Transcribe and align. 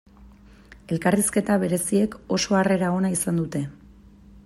Elkarrizketa 0.95 1.59
bereziek 1.65 2.19
oso 2.39 2.59
harrera 2.63 2.91
ona 2.97 3.13
izaten 3.19 3.43
dute. 3.43 3.67